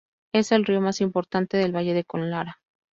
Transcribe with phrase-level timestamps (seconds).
[0.33, 2.59] Es el río más importante del Valle de Conlara.